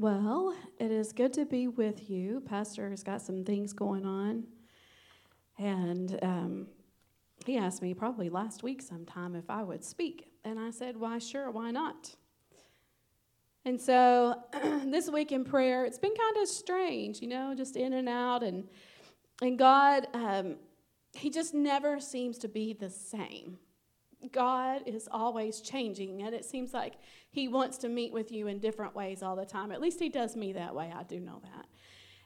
[0.00, 2.40] Well, it is good to be with you.
[2.40, 4.44] Pastor's got some things going on.
[5.58, 6.68] And um,
[7.44, 10.30] he asked me probably last week sometime if I would speak.
[10.42, 12.16] And I said, Why, sure, why not?
[13.66, 14.42] And so
[14.86, 18.42] this week in prayer, it's been kind of strange, you know, just in and out.
[18.42, 18.70] And,
[19.42, 20.56] and God, um,
[21.12, 23.58] He just never seems to be the same.
[24.32, 26.94] God is always changing, and it seems like
[27.30, 29.72] He wants to meet with you in different ways all the time.
[29.72, 30.92] At least He does me that way.
[30.94, 31.66] I do know that.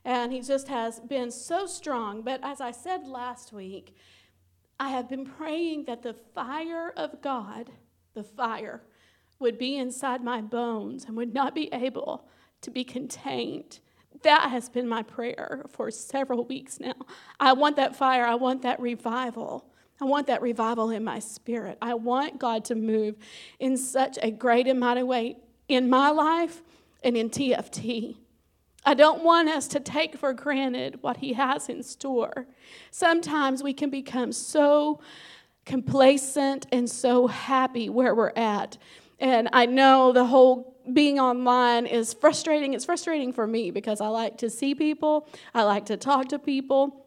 [0.05, 2.23] And He just has been so strong.
[2.23, 3.97] But as I said last week,
[4.79, 7.71] I have been praying that the fire of God,
[8.15, 8.83] the fire,
[9.39, 12.29] would be inside my bones and would not be able
[12.63, 13.81] to be contained.
[14.23, 16.95] That has been my prayer for several weeks now.
[17.39, 19.71] I want that fire, I want that revival.
[20.01, 21.79] I want that revival in my spirit.
[21.81, 23.17] I want God to move
[23.61, 25.37] in such a great and mighty way
[25.69, 26.63] in my life
[27.03, 28.17] and in TFT.
[28.85, 32.47] I don't want us to take for granted what He has in store.
[32.91, 35.01] Sometimes we can become so
[35.65, 38.77] complacent and so happy where we're at.
[39.19, 42.75] And I know the whole being online is frustrating.
[42.75, 46.39] It's frustrating for me because I like to see people, I like to talk to
[46.39, 47.04] people.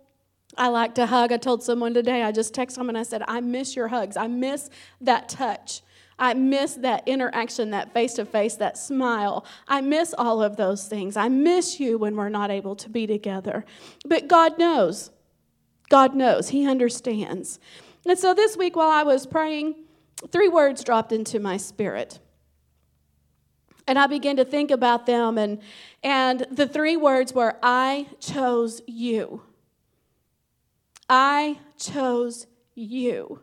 [0.57, 1.31] I like to hug.
[1.31, 4.17] I told someone today, I just texted and I said, I miss your hugs.
[4.17, 4.69] I miss
[5.01, 5.81] that touch.
[6.19, 9.45] I miss that interaction, that face to face, that smile.
[9.67, 11.15] I miss all of those things.
[11.15, 13.65] I miss you when we're not able to be together.
[14.05, 15.11] But God knows.
[15.89, 16.49] God knows.
[16.49, 17.59] He understands.
[18.05, 19.75] And so this week, while I was praying,
[20.31, 22.19] three words dropped into my spirit.
[23.87, 25.59] And I began to think about them, and,
[26.03, 29.43] and the three words were, I chose you.
[31.09, 33.41] I chose you.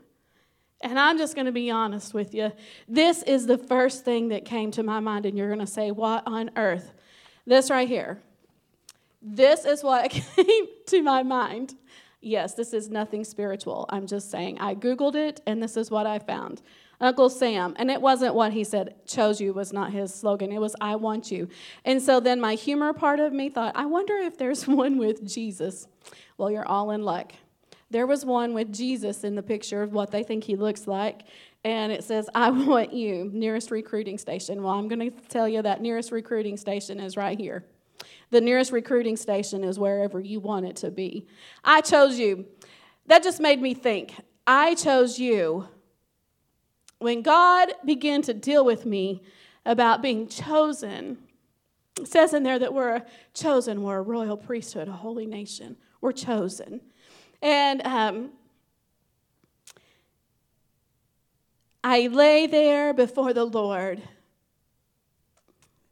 [0.80, 2.52] And I'm just going to be honest with you.
[2.86, 5.90] This is the first thing that came to my mind, and you're going to say,
[5.90, 6.92] What on earth?
[7.46, 8.22] This right here.
[9.22, 11.74] This is what came to my mind.
[12.20, 13.86] Yes, this is nothing spiritual.
[13.88, 14.58] I'm just saying.
[14.58, 16.62] I Googled it, and this is what I found.
[17.00, 20.52] Uncle Sam, and it wasn't what he said, chose you was not his slogan.
[20.52, 21.48] It was, I want you.
[21.84, 25.26] And so then my humor part of me thought, I wonder if there's one with
[25.26, 25.88] Jesus.
[26.38, 27.32] Well, you're all in luck.
[27.94, 31.22] There was one with Jesus in the picture of what they think he looks like.
[31.62, 34.64] And it says, I want you, nearest recruiting station.
[34.64, 37.64] Well, I'm going to tell you that nearest recruiting station is right here.
[38.30, 41.28] The nearest recruiting station is wherever you want it to be.
[41.62, 42.46] I chose you.
[43.06, 44.12] That just made me think.
[44.44, 45.68] I chose you.
[46.98, 49.22] When God began to deal with me
[49.64, 51.18] about being chosen,
[52.00, 53.02] it says in there that we're
[53.34, 55.76] chosen, we're a royal priesthood, a holy nation.
[56.00, 56.80] We're chosen.
[57.44, 58.30] And um,
[61.84, 64.00] I lay there before the Lord.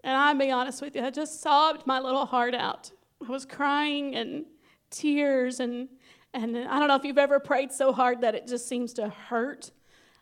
[0.03, 2.91] And I'll be honest with you, I just sobbed my little heart out.
[3.23, 4.47] I was crying and
[4.89, 5.91] tears, and,
[6.33, 9.11] and I don't know if you've ever prayed so hard that it just seems to
[9.11, 9.73] hurt.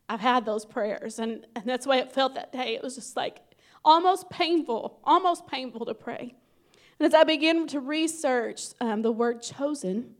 [0.08, 2.74] I've had those prayers, and, and that's the way it felt that day.
[2.74, 3.38] It was just like
[3.84, 6.34] almost painful, almost painful to pray.
[6.98, 10.16] And as I began to research um, the word chosen,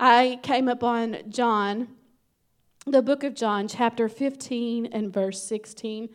[0.00, 1.88] I came upon John,
[2.86, 6.08] the book of John, chapter 15 and verse 16.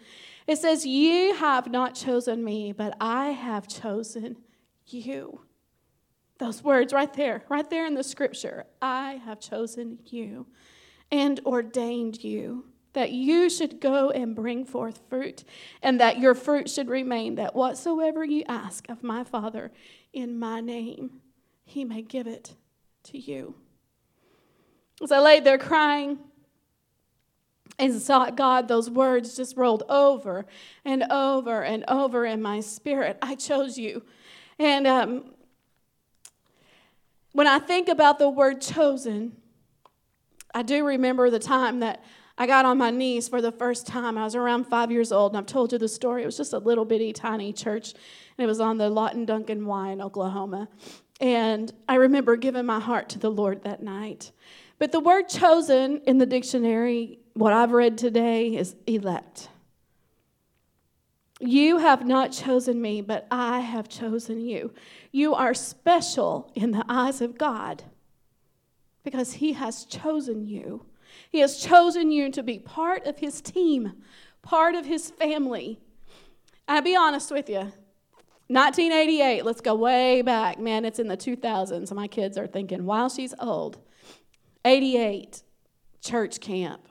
[0.47, 4.37] It says, You have not chosen me, but I have chosen
[4.87, 5.41] you.
[6.37, 8.65] Those words right there, right there in the scripture.
[8.81, 10.47] I have chosen you
[11.11, 15.43] and ordained you that you should go and bring forth fruit,
[15.81, 19.71] and that your fruit should remain, that whatsoever you ask of my Father
[20.13, 21.21] in my name,
[21.65, 22.55] he may give it
[23.03, 23.55] to you.
[25.01, 26.19] As I laid there crying
[27.79, 30.45] and sought God, those words just rolled over
[30.85, 33.17] and over and over in my spirit.
[33.21, 34.03] I chose you.
[34.59, 35.31] And um,
[37.31, 39.35] when I think about the word chosen,
[40.53, 42.03] I do remember the time that
[42.37, 44.17] I got on my knees for the first time.
[44.17, 46.23] I was around five years old, and I've told you the story.
[46.23, 49.65] It was just a little bitty, tiny church, and it was on the Lawton Duncan
[49.65, 50.67] Y in Oklahoma.
[51.19, 54.31] And I remember giving my heart to the Lord that night.
[54.83, 59.47] But the word chosen in the dictionary, what I've read today, is elect.
[61.39, 64.73] You have not chosen me, but I have chosen you.
[65.13, 67.83] You are special in the eyes of God
[69.05, 70.85] because He has chosen you.
[71.29, 73.93] He has chosen you to be part of His team,
[74.41, 75.79] part of His family.
[76.67, 77.71] I'll be honest with you.
[78.47, 80.59] 1988, let's go way back.
[80.59, 81.93] Man, it's in the 2000s.
[81.93, 83.77] My kids are thinking, while she's old.
[84.65, 85.43] 88,
[86.01, 86.87] church camp.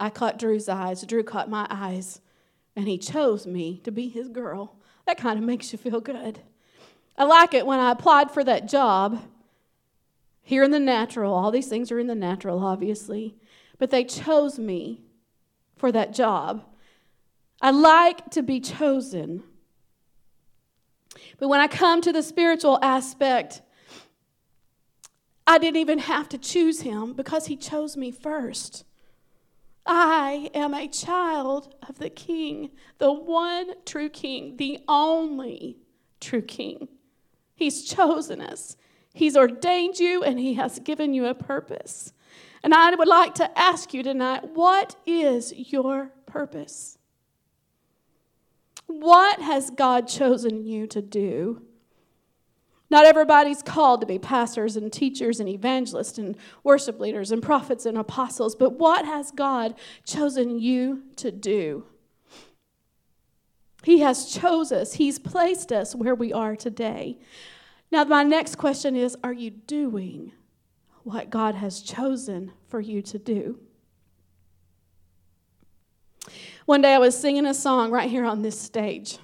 [0.00, 1.02] I caught Drew's eyes.
[1.02, 2.20] Drew caught my eyes,
[2.74, 4.76] and he chose me to be his girl.
[5.06, 6.40] That kind of makes you feel good.
[7.16, 9.22] I like it when I applied for that job
[10.40, 11.34] here in the natural.
[11.34, 13.36] All these things are in the natural, obviously,
[13.78, 15.02] but they chose me
[15.76, 16.64] for that job.
[17.60, 19.42] I like to be chosen.
[21.38, 23.62] But when I come to the spiritual aspect,
[25.46, 28.84] I didn't even have to choose him because he chose me first.
[29.84, 35.78] I am a child of the King, the one true King, the only
[36.20, 36.88] true King.
[37.54, 38.76] He's chosen us,
[39.14, 42.12] He's ordained you, and He has given you a purpose.
[42.62, 46.96] And I would like to ask you tonight what is your purpose?
[48.86, 51.62] What has God chosen you to do?
[52.92, 57.86] Not everybody's called to be pastors and teachers and evangelists and worship leaders and prophets
[57.86, 59.74] and apostles, but what has God
[60.04, 61.86] chosen you to do?
[63.82, 67.18] He has chosen us, He's placed us where we are today.
[67.90, 70.32] Now, my next question is Are you doing
[71.02, 73.58] what God has chosen for you to do?
[76.66, 79.16] One day I was singing a song right here on this stage.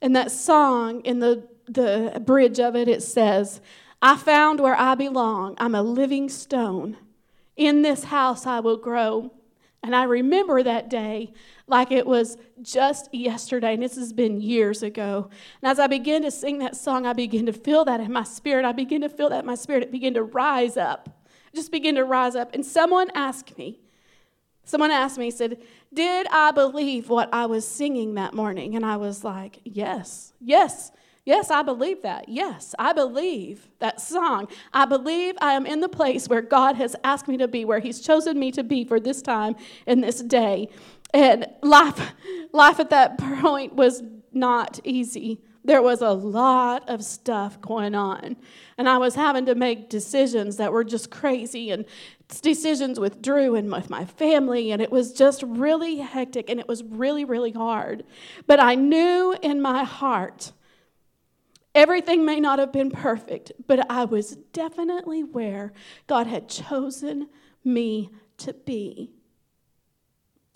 [0.00, 3.60] And that song, in the the bridge of it, it says,
[4.00, 5.54] I found where I belong.
[5.58, 6.96] I'm a living stone.
[7.56, 9.32] In this house I will grow.
[9.82, 11.32] And I remember that day
[11.68, 15.30] like it was just yesterday, and this has been years ago.
[15.62, 18.24] And as I began to sing that song, I began to feel that in my
[18.24, 18.64] spirit.
[18.64, 19.84] I began to feel that in my spirit.
[19.84, 21.08] It began to rise up.
[21.54, 22.54] just began to rise up.
[22.54, 23.80] And someone asked me,
[24.64, 25.58] someone asked me, said,
[25.92, 28.74] Did I believe what I was singing that morning?
[28.74, 30.90] And I was like, Yes, yes.
[31.26, 32.28] Yes, I believe that.
[32.28, 34.46] Yes, I believe that song.
[34.72, 37.80] I believe I am in the place where God has asked me to be, where
[37.80, 39.56] He's chosen me to be for this time
[39.88, 40.68] and this day.
[41.12, 42.12] And life,
[42.52, 45.40] life at that point was not easy.
[45.64, 48.36] There was a lot of stuff going on.
[48.78, 51.86] And I was having to make decisions that were just crazy and
[52.40, 54.70] decisions with Drew and with my family.
[54.70, 58.04] And it was just really hectic and it was really, really hard.
[58.46, 60.52] But I knew in my heart
[61.76, 65.74] Everything may not have been perfect, but I was definitely where
[66.06, 67.28] God had chosen
[67.62, 68.08] me
[68.38, 69.10] to be.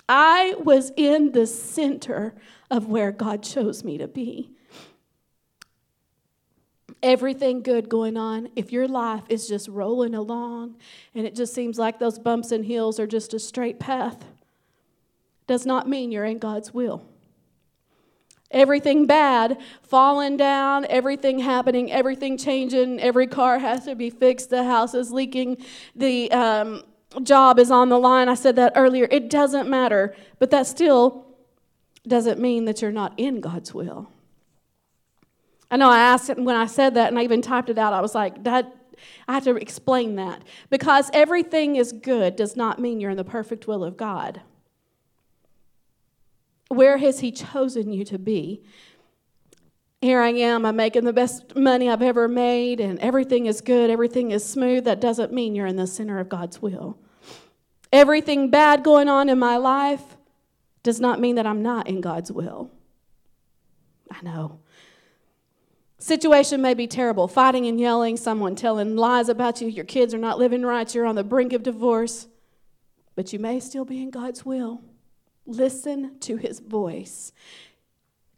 [0.09, 2.35] I was in the center
[2.71, 4.53] of where God chose me to be.
[7.03, 10.77] Everything good going on, if your life is just rolling along
[11.15, 14.25] and it just seems like those bumps and hills are just a straight path,
[15.47, 17.10] does not mean you're in God's will.
[18.51, 24.65] Everything bad, falling down, everything happening, everything changing, every car has to be fixed, the
[24.65, 25.57] house is leaking,
[25.95, 26.83] the um,
[27.23, 28.29] job is on the line.
[28.29, 29.07] I said that earlier.
[29.11, 31.27] It doesn't matter, but that still
[32.07, 34.11] doesn't mean that you're not in God's will.
[35.71, 37.93] I know I asked it when I said that, and I even typed it out.
[37.93, 38.75] I was like, that.
[39.27, 40.43] I have to explain that.
[40.69, 44.43] Because everything is good does not mean you're in the perfect will of God.
[46.71, 48.63] Where has He chosen you to be?
[50.01, 53.91] Here I am, I'm making the best money I've ever made, and everything is good,
[53.91, 54.85] everything is smooth.
[54.85, 56.97] That doesn't mean you're in the center of God's will.
[57.93, 60.17] Everything bad going on in my life
[60.85, 62.71] does not mean that I'm not in God's will.
[64.11, 64.61] I know.
[65.99, 70.19] Situation may be terrible fighting and yelling, someone telling lies about you, your kids are
[70.19, 72.29] not living right, you're on the brink of divorce,
[73.17, 74.81] but you may still be in God's will.
[75.51, 77.33] Listen to his voice.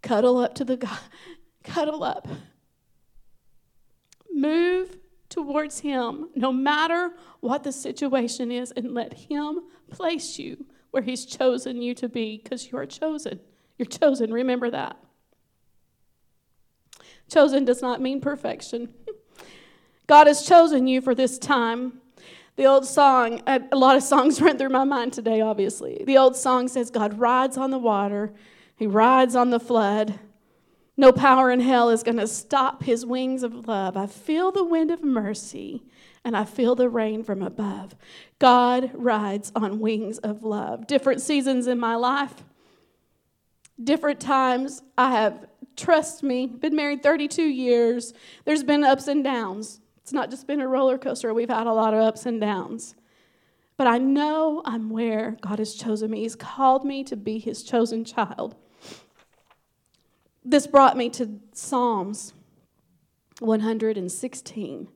[0.00, 0.98] Cuddle up to the God.
[1.62, 2.26] Cuddle up.
[4.32, 4.96] Move
[5.28, 11.26] towards him no matter what the situation is and let him place you where he's
[11.26, 13.40] chosen you to be because you are chosen.
[13.76, 14.32] You're chosen.
[14.32, 14.96] Remember that.
[17.30, 18.92] Chosen does not mean perfection.
[20.06, 22.01] God has chosen you for this time.
[22.56, 26.02] The old song, uh, a lot of songs ran through my mind today, obviously.
[26.06, 28.32] The old song says, God rides on the water,
[28.76, 30.18] He rides on the flood.
[30.94, 33.96] No power in hell is going to stop His wings of love.
[33.96, 35.82] I feel the wind of mercy
[36.24, 37.96] and I feel the rain from above.
[38.38, 40.86] God rides on wings of love.
[40.86, 42.44] Different seasons in my life,
[43.82, 48.12] different times I have, trust me, been married 32 years.
[48.44, 49.80] There's been ups and downs.
[50.02, 51.32] It's not just been a roller coaster.
[51.32, 52.94] We've had a lot of ups and downs.
[53.76, 56.20] But I know I'm where God has chosen me.
[56.20, 58.54] He's called me to be His chosen child.
[60.44, 62.34] This brought me to Psalms
[63.38, 64.88] 116.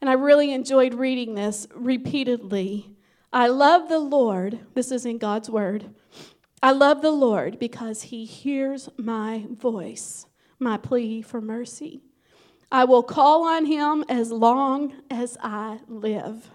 [0.00, 2.96] And I really enjoyed reading this repeatedly.
[3.32, 4.60] I love the Lord.
[4.74, 5.94] This is in God's word.
[6.62, 10.26] I love the Lord because he hears my voice
[10.60, 12.02] my plea for mercy.
[12.72, 16.50] I will call on him as long as I live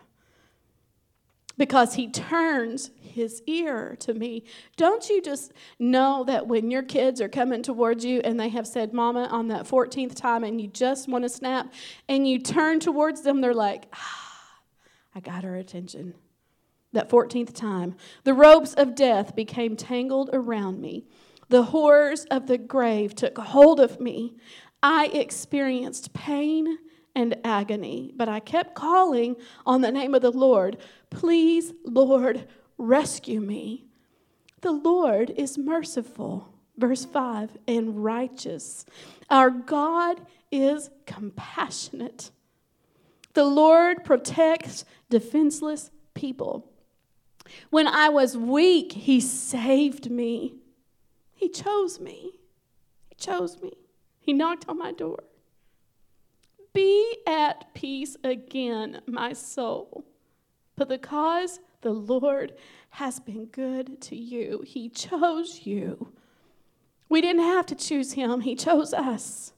[1.57, 4.43] because he turns his ear to me.
[4.75, 8.67] Don't you just know that when your kids are coming towards you and they have
[8.67, 11.73] said, Mama, on that 14th time, and you just want to snap,
[12.09, 14.51] and you turn towards them, they're like, ah,
[15.13, 16.13] I got her attention.
[16.91, 21.05] That 14th time, the ropes of death became tangled around me.
[21.49, 24.35] The horrors of the grave took hold of me.
[24.87, 26.77] I experienced pain
[27.15, 30.77] and agony, but I kept calling on the name of the Lord.
[31.09, 33.87] Please, Lord, rescue me.
[34.61, 36.53] The Lord is merciful.
[36.77, 38.85] Verse 5 and righteous.
[39.27, 42.29] Our God is compassionate.
[43.33, 46.71] The Lord protects defenseless people.
[47.71, 50.53] When I was weak, He saved me.
[51.33, 52.33] He chose me.
[53.09, 53.84] He chose me.
[54.25, 55.23] He knocked on my door.
[56.73, 60.03] Be at peace again, my soul.
[60.75, 62.55] But because the Lord
[62.89, 66.11] has been good to you, He chose you.
[67.07, 69.53] We didn't have to choose Him, He chose us.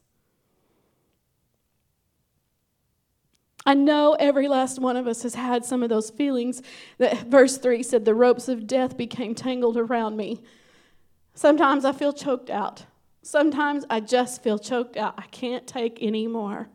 [3.64, 6.60] I know every last one of us has had some of those feelings
[6.98, 10.42] that verse 3 said, The ropes of death became tangled around me.
[11.32, 12.84] Sometimes I feel choked out.
[13.28, 15.12] Sometimes I just feel choked out.
[15.18, 16.70] I can't take any more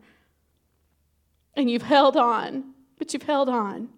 [1.56, 3.88] and you've held on, but you've held on.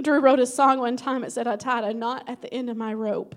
[0.00, 1.24] Drew wrote a song one time.
[1.24, 3.34] It said, I tied a knot at the end of my rope.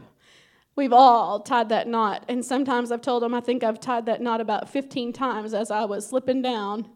[0.76, 2.26] We've all tied that knot.
[2.28, 5.72] And sometimes I've told him, I think I've tied that knot about 15 times as
[5.72, 6.88] I was slipping down.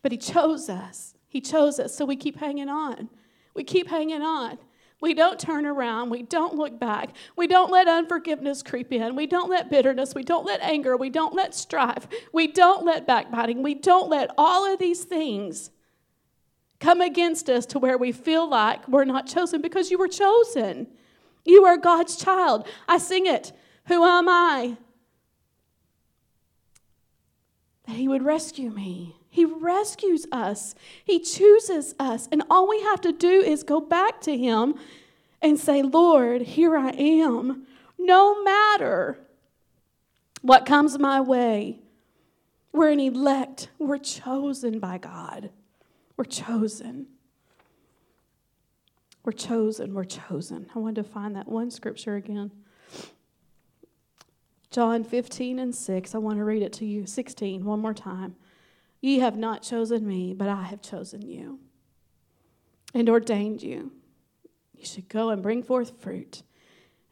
[0.00, 1.14] But he chose us.
[1.26, 1.92] He chose us.
[1.92, 3.08] So we keep hanging on.
[3.54, 4.58] We keep hanging on.
[5.00, 6.10] We don't turn around.
[6.10, 7.10] We don't look back.
[7.34, 9.16] We don't let unforgiveness creep in.
[9.16, 10.14] We don't let bitterness.
[10.14, 10.96] We don't let anger.
[10.96, 12.06] We don't let strife.
[12.32, 13.62] We don't let backbiting.
[13.62, 15.70] We don't let all of these things
[16.80, 20.86] come against us to where we feel like we're not chosen because you were chosen.
[21.44, 22.66] You are God's child.
[22.86, 23.52] I sing it.
[23.86, 24.76] Who am I?
[27.86, 29.19] That He would rescue me.
[29.30, 32.28] He rescues us, He chooses us.
[32.32, 34.74] And all we have to do is go back to Him
[35.40, 37.66] and say, Lord, here I am.
[37.98, 39.18] No matter
[40.42, 41.78] what comes my way,
[42.72, 45.50] we're an elect, we're chosen by God.
[46.16, 47.06] We're chosen.
[49.24, 50.70] We're chosen, we're chosen.
[50.74, 52.50] I wanted to find that one scripture again.
[54.70, 56.14] John 15 and 6.
[56.14, 57.04] I want to read it to you.
[57.06, 58.36] 16, one more time.
[59.00, 61.58] Ye have not chosen me, but I have chosen you
[62.92, 63.92] and ordained you.
[64.74, 66.42] You should go and bring forth fruit,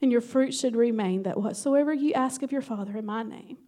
[0.00, 3.58] and your fruit should remain, that whatsoever you ask of your Father in my name,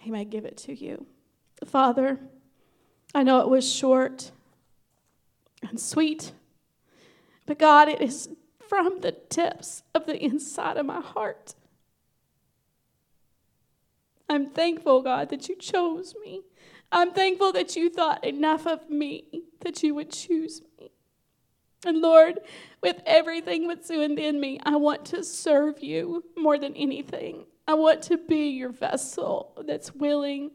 [0.00, 1.06] he may give it to you.
[1.64, 2.18] Father,
[3.14, 4.30] I know it was short
[5.68, 6.32] and sweet,
[7.46, 8.28] but God, it is
[8.68, 11.54] from the depths of the inside of my heart.
[14.28, 16.42] I'm thankful, God, that you chose me.
[16.92, 20.90] I'm thankful that you thought enough of me that you would choose me.
[21.84, 22.40] And Lord,
[22.82, 27.46] with everything that's within me, I want to serve you more than anything.
[27.68, 30.52] I want to be your vessel that's willing.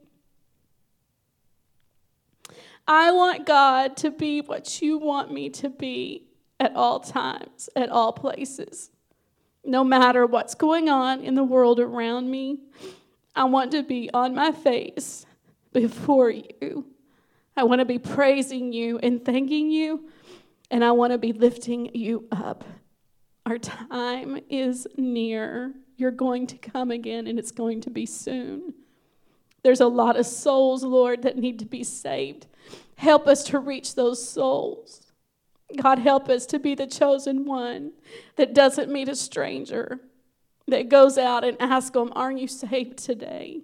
[2.87, 6.27] I want God to be what you want me to be
[6.59, 8.91] at all times, at all places.
[9.63, 12.59] No matter what's going on in the world around me,
[13.35, 15.25] I want to be on my face
[15.73, 16.85] before you.
[17.55, 20.09] I want to be praising you and thanking you,
[20.69, 22.63] and I want to be lifting you up.
[23.45, 25.73] Our time is near.
[25.97, 28.73] You're going to come again, and it's going to be soon.
[29.63, 32.47] There's a lot of souls, Lord, that need to be saved.
[32.95, 35.11] Help us to reach those souls.
[35.75, 37.93] God, help us to be the chosen one
[38.35, 39.99] that doesn't meet a stranger,
[40.67, 43.61] that goes out and asks them, Are you saved today?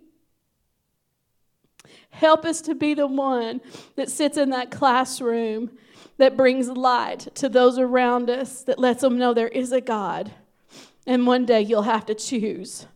[2.10, 3.62] Help us to be the one
[3.96, 5.72] that sits in that classroom
[6.18, 10.32] that brings light to those around us, that lets them know there is a God.
[11.06, 12.88] And one day you'll have to choose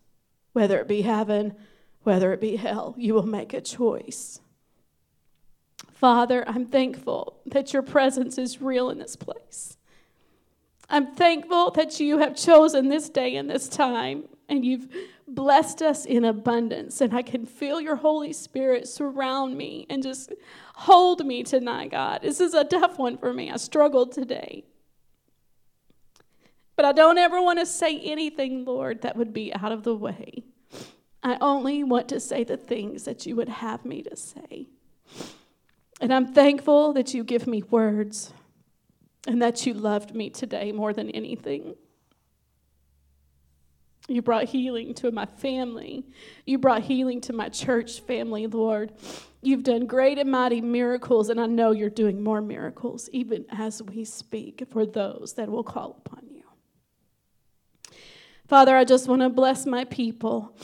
[0.54, 1.56] whether it be heaven,
[2.04, 2.96] whether it be hell.
[2.98, 4.42] You will make a choice.
[5.94, 9.78] Father, I'm thankful that your presence is real in this place.
[10.92, 14.90] I'm thankful that you have chosen this day and this time, and you've
[15.26, 17.00] blessed us in abundance.
[17.00, 20.34] And I can feel your Holy Spirit surround me and just
[20.76, 22.22] hold me tonight, God.
[22.22, 23.50] This is a tough one for me.
[23.50, 24.66] I struggled today.
[26.76, 29.96] But I don't ever want to say anything, Lord, that would be out of the
[29.96, 30.44] way.
[31.24, 34.68] I only want to say the things that you would have me to say.
[36.02, 38.34] And I'm thankful that you give me words
[39.28, 41.76] and that you loved me today more than anything.
[44.08, 46.06] You brought healing to my family.
[46.46, 48.92] You brought healing to my church family, Lord.
[49.42, 53.82] You've done great and mighty miracles, and I know you're doing more miracles even as
[53.82, 56.44] we speak for those that will call upon you.
[58.48, 60.58] Father, I just want to bless my people.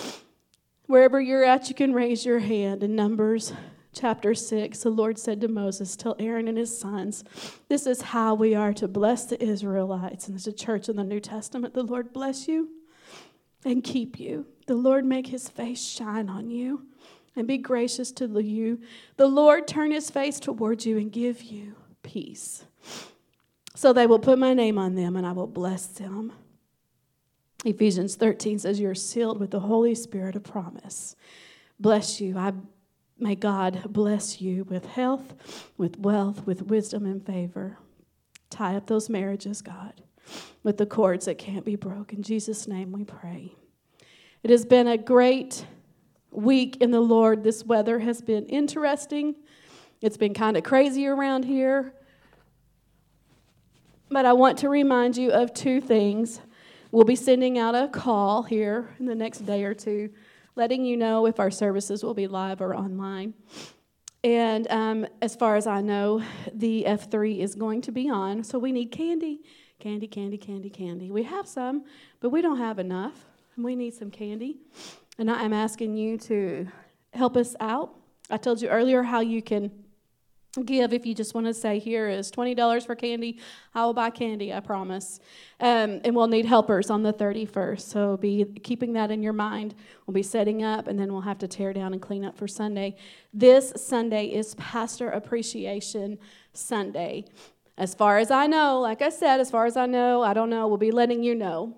[0.87, 2.83] Wherever you're at, you can raise your hand.
[2.83, 3.53] In Numbers
[3.97, 7.23] chapter 6, the Lord said to Moses, Tell Aaron and his sons,
[7.67, 10.27] this is how we are to bless the Israelites.
[10.27, 11.73] And there's a church in the New Testament.
[11.73, 12.69] The Lord bless you
[13.65, 14.45] and keep you.
[14.67, 16.85] The Lord make his face shine on you
[17.35, 18.79] and be gracious to you.
[19.15, 22.65] The Lord turn his face towards you and give you peace.
[23.75, 26.33] So they will put my name on them and I will bless them.
[27.65, 31.15] Ephesians 13 says, You're sealed with the Holy Spirit of promise.
[31.79, 32.37] Bless you.
[32.37, 32.53] I
[33.19, 35.33] may God bless you with health,
[35.77, 37.77] with wealth, with wisdom and favor.
[38.49, 40.01] Tie up those marriages, God
[40.63, 42.17] with the cords that can't be broken.
[42.17, 43.53] In Jesus' name we pray.
[44.43, 45.65] It has been a great
[46.31, 47.43] week in the Lord.
[47.43, 49.35] This weather has been interesting.
[50.01, 51.93] It's been kind of crazy around here.
[54.09, 56.39] But I want to remind you of two things.
[56.91, 60.09] We'll be sending out a call here in the next day or two,
[60.57, 63.33] letting you know if our services will be live or online.
[64.23, 66.23] And um, as far as I know,
[66.53, 69.39] the F3 is going to be on, so we need candy
[69.79, 71.11] candy, candy, candy, candy.
[71.11, 71.85] We have some,
[72.19, 73.25] but we don't have enough.
[73.55, 74.57] And we need some candy.
[75.17, 76.67] And I am asking you to
[77.13, 77.95] help us out.
[78.29, 79.71] I told you earlier how you can
[80.63, 83.39] give if you just want to say here is $20 for candy
[83.75, 85.19] i will buy candy i promise
[85.59, 89.75] um, and we'll need helpers on the 31st so be keeping that in your mind
[90.05, 92.47] we'll be setting up and then we'll have to tear down and clean up for
[92.47, 92.95] sunday
[93.33, 96.17] this sunday is pastor appreciation
[96.53, 97.25] sunday
[97.77, 100.49] as far as I know, like I said, as far as I know, I don't
[100.49, 101.77] know, we'll be letting you know.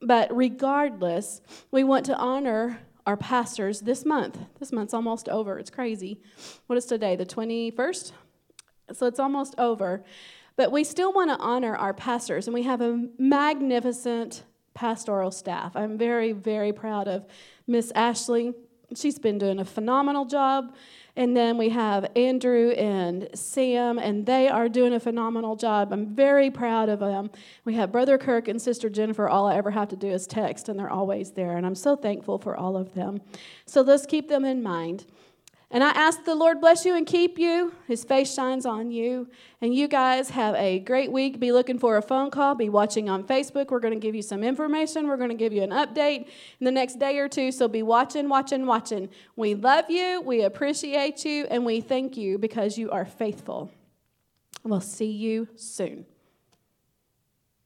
[0.00, 4.38] But regardless, we want to honor our pastors this month.
[4.60, 5.58] This month's almost over.
[5.58, 6.20] It's crazy.
[6.66, 7.16] What is today?
[7.16, 8.12] The 21st?
[8.92, 10.02] So it's almost over.
[10.56, 15.76] But we still want to honor our pastors, and we have a magnificent pastoral staff.
[15.76, 17.26] I'm very, very proud of
[17.66, 18.54] Miss Ashley.
[18.94, 20.74] She's been doing a phenomenal job.
[21.18, 25.92] And then we have Andrew and Sam, and they are doing a phenomenal job.
[25.92, 27.30] I'm very proud of them.
[27.64, 29.28] We have Brother Kirk and Sister Jennifer.
[29.28, 31.56] All I ever have to do is text, and they're always there.
[31.56, 33.20] And I'm so thankful for all of them.
[33.66, 35.06] So let's keep them in mind.
[35.70, 37.74] And I ask the Lord bless you and keep you.
[37.86, 39.28] His face shines on you.
[39.60, 41.38] And you guys have a great week.
[41.38, 42.54] Be looking for a phone call.
[42.54, 43.70] Be watching on Facebook.
[43.70, 45.08] We're going to give you some information.
[45.08, 46.28] We're going to give you an update
[46.58, 47.52] in the next day or two.
[47.52, 49.10] So be watching, watching, watching.
[49.36, 50.22] We love you.
[50.22, 51.46] We appreciate you.
[51.50, 53.70] And we thank you because you are faithful.
[54.64, 56.06] We'll see you soon.